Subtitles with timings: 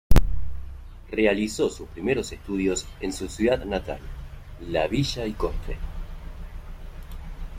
[1.11, 3.99] Realizó sus primeros estudios en su ciudad natal
[4.59, 5.77] "La Villa y Corte".